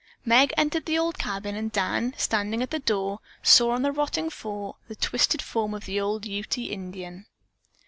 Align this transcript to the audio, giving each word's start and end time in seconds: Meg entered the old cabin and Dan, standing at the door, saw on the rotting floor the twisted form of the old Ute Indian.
Meg 0.25 0.51
entered 0.57 0.87
the 0.87 0.97
old 0.97 1.19
cabin 1.19 1.55
and 1.55 1.71
Dan, 1.71 2.15
standing 2.17 2.63
at 2.63 2.71
the 2.71 2.79
door, 2.79 3.19
saw 3.43 3.69
on 3.69 3.83
the 3.83 3.91
rotting 3.91 4.31
floor 4.31 4.77
the 4.87 4.95
twisted 4.95 5.43
form 5.43 5.75
of 5.75 5.85
the 5.85 6.01
old 6.01 6.25
Ute 6.25 6.57
Indian. 6.57 7.27